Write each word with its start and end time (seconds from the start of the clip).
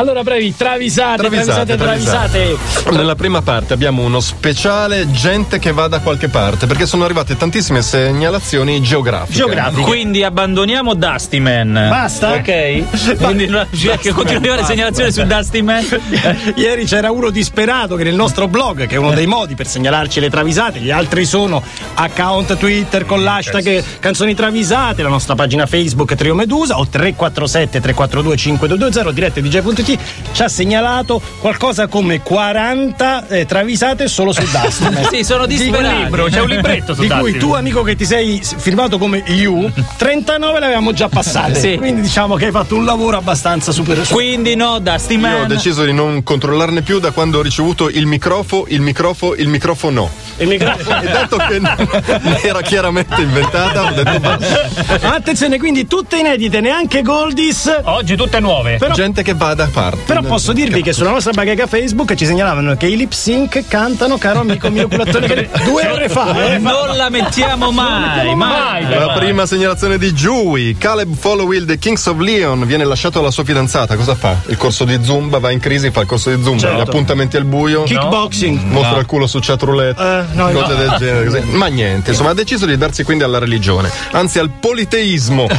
Allora, 0.00 0.22
brevi, 0.22 0.54
travisate, 0.54 1.16
travisate, 1.16 1.76
travisate, 1.76 2.56
travisate. 2.56 2.96
Nella 2.96 3.16
prima 3.16 3.42
parte 3.42 3.72
abbiamo 3.72 4.04
uno 4.04 4.20
speciale 4.20 5.10
gente 5.10 5.58
che 5.58 5.72
va 5.72 5.88
da 5.88 5.98
qualche 5.98 6.28
parte, 6.28 6.68
perché 6.68 6.86
sono 6.86 7.02
arrivate 7.02 7.36
tantissime 7.36 7.82
segnalazioni 7.82 8.80
geografiche. 8.80 9.38
Geografiche. 9.38 9.82
Quindi 9.82 10.22
abbandoniamo 10.22 10.94
Dusty 10.94 11.40
Man. 11.40 11.72
Basta? 11.72 12.34
Ok. 12.34 13.16
Quindi 13.16 13.48
cioè, 13.48 13.98
che 13.98 14.12
continua 14.12 14.34
a 14.34 14.36
arrivare 14.36 14.64
segnalazioni 14.66 15.10
su 15.10 15.24
Dusty 15.24 15.62
Man. 15.62 15.84
Ieri 16.54 16.84
c'era 16.84 17.10
uno 17.10 17.30
disperato 17.30 17.96
che 17.96 18.04
nel 18.04 18.14
nostro 18.14 18.46
blog, 18.46 18.86
che 18.86 18.94
è 18.94 18.98
uno 18.98 19.14
dei 19.14 19.26
modi 19.26 19.56
per 19.56 19.66
segnalarci 19.66 20.20
le 20.20 20.30
travisate, 20.30 20.78
gli 20.78 20.92
altri 20.92 21.24
sono 21.24 21.60
account 21.94 22.56
Twitter 22.56 23.04
con 23.04 23.24
l'hashtag 23.24 23.82
canzoni 23.98 24.36
travisate, 24.36 25.02
la 25.02 25.08
nostra 25.08 25.34
pagina 25.34 25.66
Facebook 25.66 26.14
Trio 26.14 26.36
Medusa 26.36 26.78
o 26.78 26.86
347 26.86 27.80
342 27.80 28.36
5220 28.36 29.12
dirette 29.12 29.42
DJ.it 29.88 30.28
ci 30.32 30.42
ha 30.42 30.48
segnalato 30.48 31.20
qualcosa 31.40 31.86
come 31.88 32.20
40 32.20 33.26
eh, 33.28 33.46
travisate 33.46 34.06
solo 34.08 34.32
su 34.32 34.42
Dustin. 34.42 35.06
sì, 35.10 35.24
sono 35.24 35.46
disperati. 35.46 35.94
un 35.94 36.02
libro, 36.02 36.24
c'è 36.26 36.40
un 36.40 36.48
libretto 36.48 36.94
su 36.94 37.00
Di 37.00 37.08
cui 37.08 37.32
Dustin. 37.32 37.38
tu, 37.38 37.54
amico 37.54 37.82
che 37.82 37.96
ti 37.96 38.04
sei 38.04 38.40
firmato 38.42 38.98
come 38.98 39.22
You, 39.26 39.70
39 39.96 40.60
le 40.60 40.64
avevamo 40.66 40.92
già 40.92 41.08
passate. 41.08 41.58
Sì. 41.58 41.76
Quindi 41.76 42.02
diciamo 42.02 42.36
che 42.36 42.46
hai 42.46 42.50
fatto 42.52 42.76
un 42.76 42.84
lavoro 42.84 43.16
abbastanza 43.16 43.72
super. 43.72 44.06
Quindi 44.08 44.54
no, 44.54 44.78
Dusty 44.78 45.14
Io 45.14 45.26
ho 45.26 45.38
Man. 45.38 45.48
deciso 45.48 45.84
di 45.84 45.92
non 45.92 46.22
controllarne 46.22 46.82
più 46.82 46.98
da 47.00 47.10
quando 47.10 47.38
ho 47.38 47.42
ricevuto 47.42 47.88
il 47.88 48.06
microfono, 48.06 48.66
il 48.68 48.80
microfono, 48.80 49.34
il 49.34 49.48
microfono. 49.48 50.08
Il 50.26 50.27
microfono. 50.46 51.00
E 51.00 51.06
dato 51.08 51.36
che 51.36 51.58
non 51.58 52.38
era 52.42 52.60
chiaramente 52.62 53.20
inventata, 53.20 53.84
ho 53.84 53.90
detto 53.92 54.20
basta. 54.20 55.14
Attenzione, 55.14 55.58
quindi 55.58 55.86
tutte 55.86 56.18
inedite, 56.18 56.60
neanche 56.60 57.02
Goldis. 57.02 57.80
Oggi 57.84 58.16
tutte 58.16 58.40
nuove. 58.40 58.76
Però, 58.78 58.94
Gente 58.94 59.22
che 59.22 59.34
va 59.34 59.54
da 59.54 59.68
parte. 59.72 59.98
però 60.06 60.22
posso 60.22 60.52
dirvi 60.52 60.82
che 60.82 60.92
sulla 60.92 61.10
nostra 61.10 61.32
bacheca 61.32 61.66
Facebook 61.66 62.14
ci 62.14 62.26
segnalavano 62.26 62.76
che 62.76 62.86
i 62.86 62.96
lip 62.96 63.12
sync 63.12 63.66
cantano, 63.68 64.18
caro 64.18 64.40
amico 64.40 64.68
mio 64.70 64.88
culattone, 64.88 65.26
che 65.26 65.48
due 65.64 65.88
ore 65.88 66.08
fa. 66.08 66.52
Eh, 66.54 66.58
Non 66.58 66.96
la 66.96 67.08
mettiamo 67.10 67.70
mai, 67.70 68.34
mai. 68.34 68.82
Mai. 68.84 68.88
La 68.88 69.12
prima 69.12 69.46
segnalazione 69.46 69.98
di 69.98 70.12
Dewey, 70.12 70.76
Caleb 70.76 71.14
Followill 71.14 71.64
The 71.66 71.78
Kings 71.78 72.04
of 72.06 72.18
Leon 72.18 72.66
viene 72.66 72.84
lasciato 72.84 73.18
alla 73.18 73.30
sua 73.30 73.44
fidanzata, 73.44 73.96
cosa 73.96 74.14
fa? 74.14 74.36
Il 74.46 74.56
corso 74.56 74.84
di 74.84 74.98
Zumba, 75.02 75.38
va 75.38 75.50
in 75.50 75.58
crisi, 75.60 75.90
fa 75.90 76.00
il 76.00 76.06
corso 76.06 76.34
di 76.34 76.42
Zumba, 76.42 76.60
Certo. 76.60 76.76
gli 76.76 76.80
appuntamenti 76.80 77.36
al 77.36 77.44
buio, 77.44 77.82
Kickboxing. 77.84 78.60
mostra 78.70 78.98
il 78.98 79.06
culo 79.06 79.26
su 79.26 79.38
chat 79.40 79.62
roulette, 79.62 80.02
Eh, 80.02 80.24
no, 80.32 80.50
cose 80.50 80.72
no. 80.72 80.74
del 80.74 80.94
genere, 80.98 81.24
così. 81.24 81.40
ma 81.56 81.66
niente, 81.66 82.10
insomma 82.10 82.30
ha 82.30 82.34
deciso 82.34 82.66
di 82.66 82.76
darsi 82.76 83.04
quindi 83.04 83.24
alla 83.24 83.38
religione, 83.38 83.90
anzi 84.12 84.38
al 84.38 84.50
politeismo. 84.50 85.46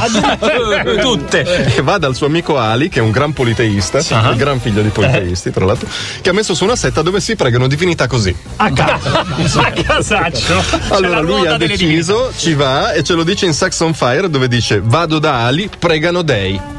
Tutte. 1.00 1.74
E 1.76 1.82
va 1.82 1.98
dal 1.98 2.14
suo 2.14 2.26
amico 2.26 2.58
Ali, 2.58 2.88
che 2.88 3.00
è 3.00 3.02
un 3.02 3.10
gran 3.10 3.32
politeista, 3.32 3.98
il 3.98 4.36
gran 4.36 4.60
figlio 4.60 4.82
di 4.82 4.88
politeisti, 4.88 5.50
tra 5.50 5.64
l'altro, 5.64 5.88
che 6.20 6.28
ha 6.30 6.32
messo 6.32 6.54
su 6.54 6.64
una 6.64 6.76
setta 6.76 7.02
dove 7.02 7.20
si 7.20 7.36
pregano 7.36 7.66
divinità 7.66 8.06
così. 8.06 8.34
A 8.56 8.70
caso. 8.72 9.60
A 9.60 9.70
casaccio. 9.70 10.62
Allora 10.88 11.20
lui 11.20 11.46
ha 11.46 11.56
deciso, 11.56 12.32
ci 12.36 12.54
va 12.54 12.92
e 12.92 13.02
ce 13.02 13.14
lo 13.14 13.24
dice 13.24 13.46
in 13.46 13.54
Sax 13.54 13.80
on 13.80 13.94
Fire 13.94 14.28
dove 14.28 14.48
dice 14.48 14.80
vado 14.82 15.18
da 15.18 15.46
Ali, 15.46 15.68
pregano 15.78 16.22
dei. 16.22 16.78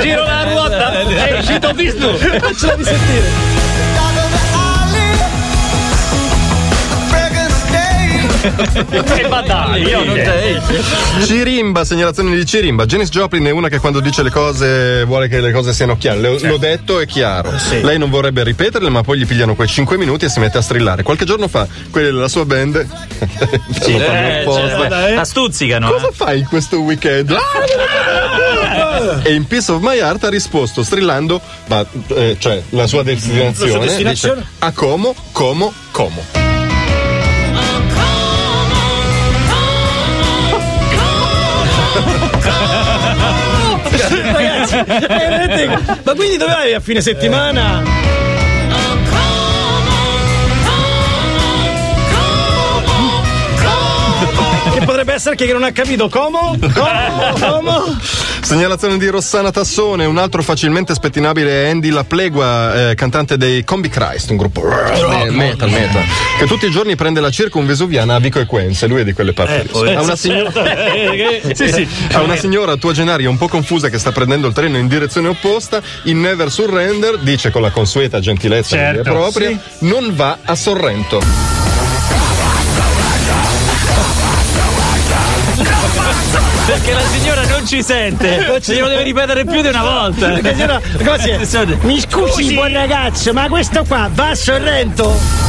Giro 0.00 0.24
la 0.24 0.44
ruota. 0.44 0.92
È 0.92 1.38
uscito 1.38 1.72
Vishnu. 1.72 2.14
Faccela 2.16 2.74
risentire. 2.74 3.55
E 8.42 9.26
va 9.28 9.40
dai, 9.42 9.82
io 9.82 10.04
non 10.04 10.14
te. 10.14 10.60
Cirimba, 11.24 11.84
segnalazione 11.84 12.34
di 12.36 12.44
Cirimba. 12.46 12.84
Janis 12.86 13.08
Joplin 13.08 13.44
è 13.44 13.50
una 13.50 13.68
che 13.68 13.78
quando 13.78 14.00
dice 14.00 14.22
le 14.22 14.30
cose 14.30 15.04
vuole 15.04 15.28
che 15.28 15.40
le 15.40 15.52
cose 15.52 15.72
siano 15.72 15.96
chiare. 15.96 16.20
L'ho 16.38 16.56
detto, 16.58 17.00
è 17.00 17.06
chiaro. 17.06 17.52
Lei 17.82 17.98
non 17.98 18.10
vorrebbe 18.10 18.44
ripeterle, 18.44 18.88
ma 18.90 19.02
poi 19.02 19.18
gli 19.18 19.26
pigliano 19.26 19.54
quei 19.54 19.68
5 19.68 19.96
minuti 19.96 20.26
e 20.26 20.28
si 20.28 20.38
mette 20.40 20.58
a 20.58 20.60
strillare. 20.62 21.02
Qualche 21.02 21.24
giorno 21.24 21.48
fa, 21.48 21.66
quelli 21.90 22.06
della 22.06 22.28
sua 22.28 22.44
band 22.44 22.76
lo 22.78 23.98
fanno 23.98 23.98
Eh, 23.98 24.40
apposta. 24.40 24.88
cioè, 24.88 25.14
la 25.14 25.24
stuzzicano. 25.24 25.90
Cosa 25.90 26.08
eh. 26.08 26.12
fai 26.12 26.38
in 26.40 26.46
questo 26.46 26.80
weekend? 26.80 27.36
e 29.22 29.32
in 29.34 29.46
Piece 29.46 29.72
of 29.72 29.80
My 29.82 29.96
Heart 29.98 30.24
ha 30.24 30.28
risposto 30.30 30.82
strillando, 30.82 31.40
ma, 31.66 31.84
eh, 32.14 32.36
cioè 32.38 32.62
la 32.70 32.86
sua 32.86 33.02
destinazione, 33.02 33.70
La 33.72 33.76
sua 33.76 33.84
destinazione? 33.86 34.34
dice, 34.40 34.48
a 34.58 34.70
Como, 34.72 35.14
Como, 35.32 35.72
Como. 35.90 36.45
Ragazzi, 44.32 45.66
ma 46.02 46.14
quindi 46.14 46.36
dove 46.36 46.52
vai 46.52 46.74
a 46.74 46.80
fine 46.80 47.00
settimana? 47.00 47.82
Essere 55.26 55.44
che 55.44 55.52
non 55.52 55.64
ha 55.64 55.72
capito 55.72 56.08
come? 56.08 56.56
Segnalazione 58.42 58.96
di 58.96 59.08
Rossana 59.08 59.50
Tassone, 59.50 60.04
un 60.04 60.18
altro 60.18 60.40
facilmente 60.40 60.94
spettinabile 60.94 61.64
è 61.64 61.70
Andy 61.70 61.88
La 61.90 62.04
Plegua, 62.04 62.90
eh, 62.90 62.94
cantante 62.94 63.36
dei 63.36 63.64
Combi 63.64 63.88
Christ, 63.88 64.30
un 64.30 64.36
gruppo 64.36 64.62
eh, 64.70 65.30
metal, 65.32 65.68
metal, 65.68 66.04
che 66.38 66.46
tutti 66.46 66.66
i 66.66 66.70
giorni 66.70 66.94
prende 66.94 67.18
la 67.18 67.30
circa 67.30 67.58
un 67.58 67.66
vesuviana 67.66 68.14
a 68.14 68.20
Vico 68.20 68.38
Equense, 68.38 68.86
lui 68.86 69.00
è 69.00 69.04
di 69.04 69.14
quelle 69.14 69.32
parti. 69.32 69.68
lì. 69.82 69.94
Ha 69.96 70.00
una, 70.00 70.14
signora, 70.14 70.52
Sì, 71.54 71.72
sì. 71.72 71.88
ha 72.12 72.22
una 72.22 72.36
signora 72.36 72.76
tua 72.76 72.92
genaria 72.92 73.28
un 73.28 73.36
po' 73.36 73.48
confusa 73.48 73.88
che 73.88 73.98
sta 73.98 74.12
prendendo 74.12 74.46
il 74.46 74.54
treno 74.54 74.76
in 74.76 74.86
direzione 74.86 75.26
opposta, 75.26 75.82
in 76.04 76.20
Never 76.20 76.52
Surrender, 76.52 77.18
dice 77.18 77.50
con 77.50 77.62
la 77.62 77.70
consueta 77.70 78.20
gentilezza 78.20 78.76
Certo, 78.76 79.02
propria, 79.02 79.58
non 79.80 80.14
va 80.14 80.38
a 80.44 80.54
Sorrento. 80.54 81.66
Perché 86.66 86.92
la 86.92 87.00
signora 87.00 87.46
non 87.46 87.66
ci 87.66 87.82
sente. 87.82 88.60
Se 88.60 88.74
glielo 88.74 88.88
deve 88.88 89.02
ripetere 89.02 89.44
più 89.44 89.62
di 89.62 89.68
una 89.68 89.82
volta. 89.82 90.32
Che 90.32 90.52
signora-? 90.52 90.80
Mi 91.82 92.00
scusi, 92.00 92.54
buon 92.54 92.72
ragazzo, 92.72 93.32
ma 93.32 93.48
questo 93.48 93.84
qua 93.84 94.10
va 94.12 94.30
a 94.30 94.34
Sorrento? 94.34 95.45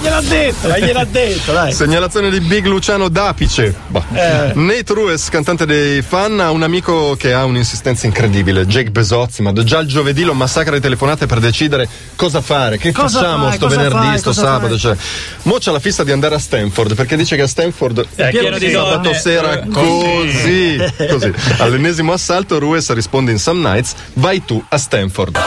Gliel'ha 0.00 0.20
detto, 0.22 0.66
dai, 0.68 0.82
gliel'ha 0.82 1.04
detto, 1.04 1.52
dai. 1.52 1.72
Segnalazione 1.72 2.30
di 2.30 2.40
Big 2.40 2.66
Luciano 2.66 3.08
Dapice. 3.08 3.74
Bah. 3.88 4.04
Eh. 4.12 4.52
Nate 4.54 4.92
Rues, 4.94 5.28
cantante 5.28 5.66
dei 5.66 6.02
fan, 6.02 6.40
ha 6.40 6.50
un 6.50 6.62
amico 6.62 7.14
che 7.16 7.32
ha 7.32 7.44
un'insistenza 7.44 8.06
incredibile, 8.06 8.66
Jake 8.66 8.90
Bezozzi, 8.90 9.42
ma 9.42 9.52
già 9.52 9.78
il 9.80 9.86
giovedì 9.88 10.22
lo 10.22 10.34
massacra 10.34 10.74
di 10.74 10.80
telefonate 10.80 11.26
per 11.26 11.38
decidere 11.40 11.88
cosa 12.16 12.40
fare, 12.40 12.78
che 12.78 12.92
Cosa 12.92 13.20
facciamo 13.20 13.46
fai, 13.48 13.56
sto 13.56 13.66
cosa 13.66 13.76
venerdì, 13.76 14.06
fai, 14.06 14.18
sto 14.18 14.32
sabato. 14.32 14.68
fai? 14.68 14.78
Cioè. 14.78 14.96
Mo 15.42 15.56
c'ha 15.60 15.70
la 15.72 15.80
fissa 15.80 16.04
di 16.04 16.12
andare 16.12 16.34
a 16.34 16.38
Stanford 16.38 16.94
perché 16.94 17.16
dice 17.16 17.36
che 17.36 17.42
a 17.42 17.46
Stanford 17.48 18.06
È 18.14 18.28
pieno 18.30 18.58
di 18.58 18.70
sabato 18.70 18.96
donne. 19.02 19.14
sera 19.18 19.58
così, 19.72 20.78
così. 21.08 21.32
All'ennesimo 21.58 22.12
assalto 22.12 22.58
Rues 22.58 22.92
risponde 22.92 23.30
in 23.32 23.38
Some 23.38 23.60
Nights, 23.68 23.94
vai 24.14 24.44
tu 24.44 24.62
a 24.68 24.78
Stanford. 24.78 25.38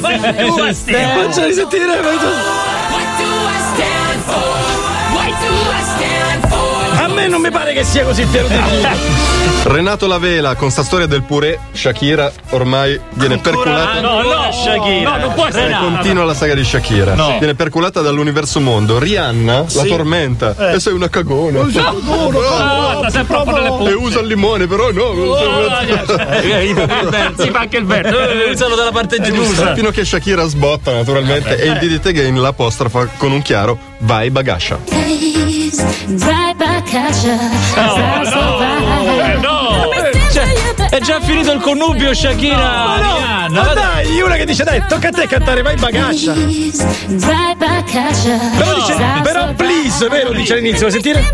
Faccia 0.00 0.32
te. 0.32 0.92
Faccia 0.92 1.44
risentire, 1.46 2.02
vai 2.02 2.18
tu. 2.18 2.72
A 7.02 7.08
me 7.08 7.26
non 7.26 7.40
mi 7.40 7.50
pare 7.50 7.72
che 7.72 7.82
sia 7.82 8.04
così 8.04 8.24
pieno 8.26 8.46
di 8.46 8.54
Renato 9.64 10.06
Lavela 10.06 10.54
con 10.54 10.70
sta 10.70 10.84
storia 10.84 11.06
del 11.06 11.22
purè, 11.22 11.58
Shakira 11.72 12.30
ormai 12.50 12.98
viene 13.14 13.38
perculata. 13.38 14.00
No, 14.00 14.22
no, 14.22 14.52
Shakira. 14.52 15.16
No, 15.16 15.24
non 15.26 15.34
può 15.34 15.46
essere. 15.46 15.70
E 15.70 15.76
continua 15.78 16.24
la 16.24 16.34
saga 16.34 16.54
di 16.54 16.64
Shakira. 16.64 17.14
No. 17.14 17.38
Viene 17.38 17.54
perculata 17.54 18.00
dall'universo 18.02 18.60
mondo. 18.60 18.98
Rihanna 19.00 19.64
la 19.72 19.82
tormenta. 19.84 20.72
E 20.72 20.80
sei 20.80 20.92
una 20.92 21.08
cagona. 21.08 21.60
Ah, 21.60 22.98
sta 22.98 23.10
sempre 23.10 23.36
un 23.36 23.44
po' 23.44 23.50
nelle 23.50 23.90
E 23.90 23.94
usa 23.94 24.20
il 24.20 24.26
limone, 24.26 24.66
però 24.66 24.90
no. 24.92 25.36
Si 27.36 27.50
fa 27.50 27.58
anche 27.60 27.76
il 27.78 27.84
verde. 27.84 28.50
Usalo 28.50 28.76
dalla 28.76 28.92
parte 28.92 29.20
giusta. 29.20 29.74
Fino 29.74 29.88
a 29.88 29.92
che 29.92 30.04
Shakira 30.04 30.44
sbotta, 30.44 30.92
naturalmente. 30.92 31.56
E 31.56 31.66
in 31.66 31.78
DDT 31.80 32.12
Game 32.12 32.38
l'apostrofa 32.38 33.08
con 33.16 33.32
un 33.32 33.42
chiaro 33.42 33.78
vai 33.98 34.30
bagascia. 34.30 34.78
Right 36.06 36.61
ya. 36.90 37.12
Sounds 37.12 38.30
so 38.30 38.58
right. 38.58 39.38
No. 39.40 39.90
Cioè, 40.32 40.88
è 40.88 41.00
già 41.00 41.20
finito 41.20 41.52
il 41.52 41.60
connubio 41.60 42.14
Shakira. 42.14 42.56
Ma 42.56 43.46
no, 43.48 43.71
una 44.22 44.36
che 44.36 44.44
dice 44.44 44.64
dai, 44.64 44.82
tocca 44.88 45.08
a 45.08 45.10
te 45.10 45.26
cantare, 45.26 45.62
vai 45.62 45.74
at 45.74 45.90
ya. 45.90 46.34
Però 48.56 48.74
dice, 48.74 48.94
però 49.22 49.52
please, 49.54 50.08
vero, 50.08 50.32
dice 50.32 50.54
all'inizio, 50.54 50.88
vuoi 50.88 50.92
sentire? 50.92 51.30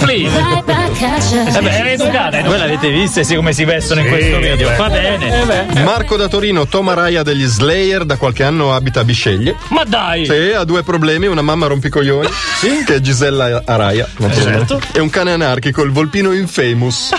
Please. 0.00 0.36
Eh 0.36 1.60
beh, 1.62 1.82
è 1.82 1.92
educata. 1.92 2.38
è 2.38 2.42
Voi 2.42 2.58
l'avete 2.58 2.90
vista 2.90 3.22
sì, 3.22 3.34
come 3.34 3.52
si 3.52 3.64
vestono 3.64 4.00
in 4.00 4.08
questo 4.08 4.38
video? 4.38 4.76
Va 4.76 4.88
bene. 4.88 5.82
Marco 5.82 6.16
da 6.16 6.28
Torino, 6.28 6.66
Tom 6.66 6.88
Araya 6.88 7.22
degli 7.22 7.44
Slayer, 7.44 8.04
da 8.04 8.16
qualche 8.16 8.44
anno 8.44 8.74
abita 8.74 9.00
a 9.00 9.04
Bisceglie. 9.04 9.56
Ma 9.68 9.84
dai! 9.84 10.26
Sì, 10.26 10.52
ha 10.54 10.64
due 10.64 10.82
problemi, 10.82 11.26
una 11.26 11.42
mamma 11.42 11.66
rompicoglioni, 11.66 12.28
che 12.86 12.94
è 12.96 13.00
Gisella 13.00 13.62
Araya, 13.64 14.08
naturalmente, 14.16 14.78
e 14.92 15.00
un 15.00 15.10
cane 15.10 15.32
anarchico, 15.32 15.82
il 15.82 15.90
volpino 15.90 16.32
Infamous. 16.32 17.10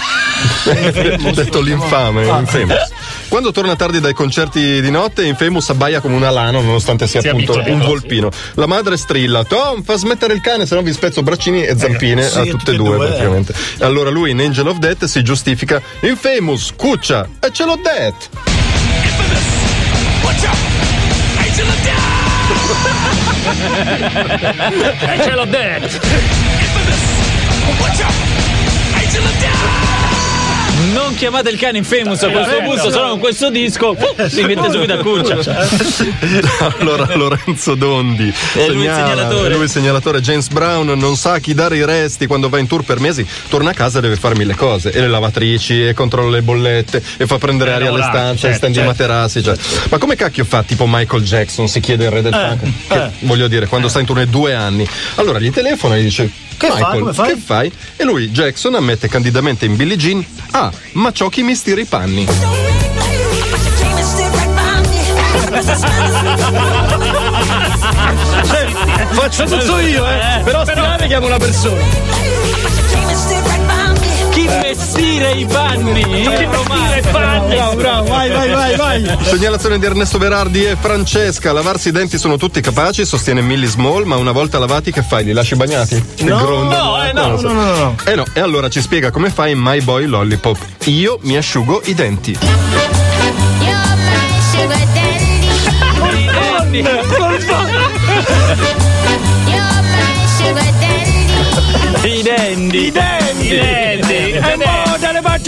Detto 1.33 1.61
l'infame, 1.61 2.25
Infamous. 2.25 2.89
Quando 3.27 3.51
torna 3.51 3.75
tardi 3.75 3.99
dai 3.99 4.13
concerti 4.13 4.81
di 4.81 4.91
notte, 4.91 5.23
Infamous 5.25 5.69
abbaia 5.69 5.99
come 6.01 6.15
un 6.15 6.23
alano, 6.23 6.61
nonostante 6.61 7.07
sia 7.07 7.21
appunto 7.21 7.53
piccolo, 7.53 7.73
un 7.73 7.81
sì. 7.81 7.87
volpino. 7.87 8.29
La 8.55 8.65
madre 8.67 8.97
strilla: 8.97 9.43
Tom, 9.43 9.83
fa 9.83 9.95
smettere 9.95 10.33
il 10.33 10.41
cane, 10.41 10.65
se 10.65 10.75
no 10.75 10.81
vi 10.81 10.91
spezzo 10.91 11.23
braccini 11.23 11.63
e 11.63 11.77
zampine 11.77 12.25
a 12.25 12.43
tutte 12.45 12.71
e 12.71 12.75
due, 12.75 12.97
praticamente. 12.97 13.53
E 13.79 13.85
allora 13.85 14.09
lui 14.09 14.31
in 14.31 14.39
Angel 14.39 14.67
of 14.67 14.77
Death 14.77 15.05
si 15.05 15.23
giustifica: 15.23 15.81
Infamous, 16.01 16.73
cuccia, 16.75 17.27
e 17.39 17.51
ce 17.51 17.65
l'ho 17.65 17.79
detto. 17.81 18.39
Eh, 25.01 25.23
ce 25.23 25.31
l'ho 25.31 25.45
detto! 25.45 25.99
Non 30.89 31.13
chiamate 31.13 31.49
il 31.49 31.59
cane 31.59 31.77
infamous 31.77 32.23
a 32.23 32.29
questo 32.29 32.57
punto, 32.63 32.89
se 32.91 32.99
no 32.99 33.09
con 33.09 33.19
questo 33.19 33.49
disco 33.51 33.95
uh, 33.97 34.27
si 34.27 34.41
mette 34.43 34.71
subito 34.71 34.93
a 34.93 34.97
cuccia. 34.97 35.37
allora 36.79 37.15
Lorenzo 37.15 37.75
Dondi 37.75 38.33
È 38.53 38.67
lui 38.67 38.85
il 38.85 38.91
segnalatore. 38.91 39.49
è 39.49 39.53
lui 39.55 39.63
il 39.63 39.69
segnalatore. 39.69 40.21
James 40.21 40.47
Brown 40.47 40.87
non 40.97 41.15
sa 41.17 41.33
a 41.33 41.39
chi 41.39 41.53
dare 41.53 41.77
i 41.77 41.85
resti. 41.85 42.25
Quando 42.25 42.49
va 42.49 42.57
in 42.57 42.65
tour 42.65 42.83
per 42.83 42.99
mesi 42.99 43.25
torna 43.47 43.69
a 43.69 43.73
casa 43.73 43.99
e 43.99 44.01
deve 44.01 44.15
fare 44.15 44.35
mille 44.35 44.55
cose. 44.55 44.91
E 44.91 44.99
le 44.99 45.07
lavatrici 45.07 45.87
e 45.87 45.93
controlla 45.93 46.31
le 46.31 46.41
bollette 46.41 47.01
e 47.17 47.27
fa 47.27 47.37
prendere 47.37 47.73
aria 47.73 47.89
alle 47.89 48.01
stanze 48.01 48.47
e 48.47 48.51
certo, 48.51 48.57
stendi 48.57 48.77
i 48.79 48.81
certo. 48.81 49.03
materassi 49.03 49.43
cioè. 49.43 49.55
ma 49.89 49.97
come 49.99 50.15
cacchio 50.15 50.45
fa 50.45 50.63
tipo 50.63 50.85
Michael 50.87 51.23
Jackson 51.23 51.67
si 51.67 51.79
chiede 51.79 52.05
il 52.05 52.11
re 52.11 52.19
Eh, 52.19 52.21
del 52.21 52.33
funk 52.33 52.87
Che, 52.87 53.09
voglio 53.19 53.47
dire 53.47 53.67
quando 53.67 53.87
sta 53.87 53.99
in 53.99 54.05
tournée 54.05 54.27
due 54.27 54.53
anni. 54.55 54.87
Allora 55.15 55.39
gli 55.39 55.51
telefona 55.51 55.95
e 55.95 56.01
gli 56.01 56.05
dice 56.05 56.49
Che? 56.61 56.67
Michael, 56.69 56.99
Come 56.99 57.13
fai? 57.13 57.33
che 57.33 57.41
fai? 57.43 57.71
E 57.95 58.03
lui, 58.03 58.29
Jackson, 58.29 58.75
ammette 58.75 59.07
candidamente 59.07 59.65
in 59.65 59.75
Billie 59.75 59.95
Jean: 59.97 60.23
Ah, 60.51 60.71
ma 60.93 61.11
ciò 61.11 61.27
chi 61.27 61.41
mi 61.41 61.55
stira 61.55 61.81
i 61.81 61.85
panni. 61.85 62.27
Faccio 69.11 69.43
tutto 69.45 69.79
io, 69.79 70.05
eh. 70.07 70.41
Però 70.43 70.63
stirare 70.65 71.07
chiamo 71.07 71.27
una 71.27 71.37
persona. 71.37 71.79
Chi 74.31 74.47
vestire 74.47 75.31
i 75.31 75.45
panni? 75.45 76.03
Che 76.03 76.49
Bravo, 77.11 77.75
bravo, 77.75 78.07
vai, 78.07 78.29
vai, 78.29 78.49
vai, 78.49 78.75
vai. 78.75 79.17
Segnalazione 79.23 79.77
di 79.77 79.85
Ernesto 79.85 80.17
Verardi 80.17 80.65
e 80.65 80.77
Francesca. 80.79 81.51
Lavarsi 81.51 81.89
i 81.89 81.91
denti 81.91 82.17
sono 82.17 82.37
tutti 82.37 82.61
capaci, 82.61 83.05
sostiene 83.05 83.41
Millie 83.41 83.67
Small, 83.67 84.05
ma 84.05 84.15
una 84.15 84.31
volta 84.31 84.57
lavati 84.59 84.91
che 84.91 85.03
fai? 85.03 85.23
Li 85.25 85.33
lasci 85.33 85.55
bagnati? 85.55 86.01
No, 86.19 86.37
Gronda. 86.37 86.77
no, 86.77 87.03
eh, 87.03 87.13
no, 87.13 87.27
no, 87.27 87.41
no, 87.41 87.53
no, 87.53 87.75
no. 87.75 87.95
Eh 88.05 88.15
no, 88.15 88.23
e 88.33 88.39
allora 88.39 88.69
ci 88.69 88.81
spiega 88.81 89.11
come 89.11 89.29
fai 89.29 89.51
in 89.51 89.59
My 89.59 89.81
Boy 89.81 90.05
Lollipop. 90.05 90.57
Io 90.85 91.19
mi 91.23 91.35
asciugo 91.37 91.81
i 91.85 91.93
denti. 91.93 92.37
I 96.71 96.83
denti. 96.83 96.87
I 102.03 102.21
denti. 102.23 102.77
I 102.77 102.91
denti. 102.91 103.49
E 103.49 103.90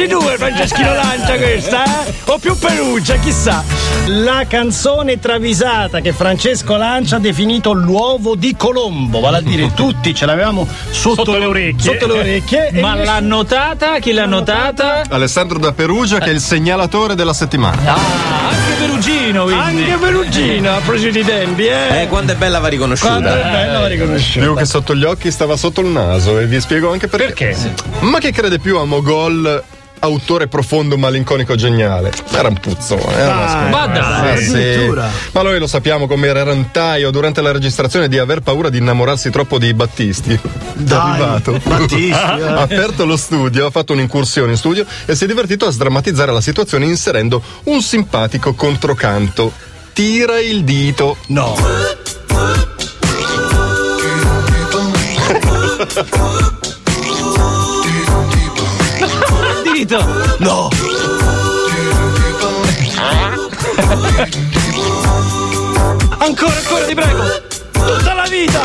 22 0.08 0.36
Franceschino 0.38 0.94
Lancia 0.94 1.38
questa, 1.38 1.86
eh? 1.86 2.14
O 2.26 2.38
più 2.38 2.58
Perugia, 2.58 3.16
chissà. 3.16 3.64
La 4.08 4.44
canzone 4.50 5.18
travisata 5.18 6.02
che 6.02 6.12
Francesco 6.12 6.76
Lancia 6.76 7.16
ha 7.16 7.20
definito 7.20 7.72
l'uovo 7.72 8.36
di 8.36 8.54
Colombo, 8.58 9.22
vale 9.22 9.38
a 9.38 9.42
dire 9.42 9.72
tutti 9.76 10.14
ce 10.14 10.26
l'avevamo 10.26 10.68
sotto, 10.90 11.24
sotto 11.24 11.38
le 11.38 11.46
orecchie. 11.46 11.94
Sotto 11.94 12.08
le 12.08 12.20
orecchie 12.20 12.72
Ma 12.82 12.96
l'ha 12.96 13.22
notata? 13.22 14.00
Chi 14.00 14.12
l'ha 14.12 14.26
notata? 14.26 15.04
Alessandro 15.08 15.58
da 15.58 15.72
Perugia 15.72 16.20
che 16.20 16.26
è 16.26 16.32
il 16.32 16.36
eh. 16.36 16.40
segnalatore 16.40 17.16
della 17.16 17.34
settimana. 17.34 17.94
Ah, 17.94 18.50
anche 18.50 18.74
Perugino, 18.80 19.44
quindi. 19.46 19.62
Anche 19.64 19.98
Perugino, 19.98 20.66
eh. 20.66 20.76
a 20.76 20.80
proposito 20.80 21.20
i 21.20 21.24
tempi, 21.24 21.66
eh. 21.66 22.02
Eh, 22.02 22.08
quando 22.10 22.34
è 22.34 22.36
bella 22.36 22.60
va 22.60 22.68
riconosciuta. 22.68 23.10
Quando 23.10 23.30
è 23.30 23.40
eh. 23.40 23.52
bella 23.52 23.80
va 23.80 23.88
riconosciuta. 23.88 24.46
Più 24.46 24.56
che 24.56 24.66
sotto 24.66 24.96
gli 24.96 25.06
occhi 25.06 25.32
stava 25.32 25.56
sotto 25.56 25.80
il 25.80 25.88
naso 25.88 26.40
e 26.40 26.46
vi 26.46 26.60
spiego 26.60 26.92
anche 26.92 27.08
perché. 27.08 27.56
Perché? 27.56 27.74
Ma 28.02 28.20
che 28.20 28.34
crede 28.34 28.60
più 28.60 28.78
a 28.78 28.84
Mogol 28.84 29.64
autore 30.04 30.48
profondo, 30.48 30.98
malinconico, 30.98 31.56
geniale? 31.56 32.12
Era 32.32 32.50
un 32.50 32.60
puzzone, 32.60 33.14
era 33.14 33.34
una 33.34 33.48
scommessa. 33.48 33.70
Ma 33.70 33.88
dai. 33.88 34.34
Ah, 34.34 34.38
sì. 34.38 34.50
addirittura. 34.50 35.10
Ma 35.32 35.42
noi 35.42 35.60
lo 35.60 35.68
sappiamo 35.68 36.08
come 36.08 36.28
era 36.28 36.44
rantaio 36.44 37.10
durante 37.10 37.42
la 37.42 37.52
registrazione 37.52 38.08
di 38.10 38.18
aver 38.18 38.42
paura 38.42 38.70
di 38.70 38.78
innamorarsi 38.80 39.30
troppo 39.30 39.58
di 39.58 39.74
Battisti. 39.74 40.40
D'arrivato. 40.74 41.60
Battisti, 41.64 42.10
eh. 42.12 42.14
ha 42.14 42.62
aperto 42.62 43.06
lo 43.06 43.18
studio, 43.18 43.66
ha 43.66 43.72
fatto 43.72 43.94
un'incursione 43.94 44.52
in 44.52 44.58
studio 44.58 44.86
e 45.06 45.16
si 45.16 45.24
è 45.24 45.28
divertito 45.28 45.66
a 45.66 45.72
sdrammatizzare 45.72 46.32
la 46.32 46.42
situazione 46.42 46.86
inserendo 46.86 47.42
un 47.64 47.82
simpatico 47.82 48.54
controcanto. 48.54 49.52
Tira 49.94 50.40
il 50.40 50.64
dito. 50.64 51.18
No. 51.28 51.56
Dito. 59.84 60.00
No. 60.38 60.70
Ancora, 66.20 66.56
ancora, 66.56 66.86
ti 66.86 66.94
prego. 66.96 67.24
Tutta 67.74 68.14
la 68.14 68.24
vita. 68.30 68.62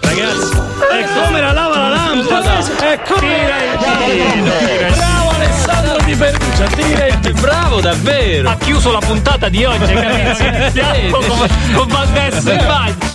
Ragazzi, 0.00 0.50
E 0.90 1.06
come 1.14 1.40
la 1.40 1.52
lava 1.52 1.76
la 1.76 1.88
lampada. 1.90 2.58
E 2.90 3.00
come 3.06 4.88
Bravo 4.96 5.30
Alessandro 5.30 5.96
di 6.04 6.16
Perugia, 6.16 6.66
tira 6.74 7.06
il 7.06 7.18
dito. 7.18 7.40
Bravo, 7.40 7.80
davvero. 7.80 8.50
ha 8.50 8.56
chiuso 8.56 8.90
la 8.90 8.98
puntata 8.98 9.48
di 9.48 9.64
oggi, 9.64 9.94
ragazzi. 9.94 11.08
Con, 11.12 11.24
con 11.72 11.86
Valdez 11.86 12.44
in 12.46 12.64
bagno. 12.66 13.10